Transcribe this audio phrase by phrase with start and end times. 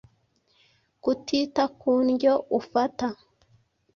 [1.03, 3.07] Kutita ku ndyo ufata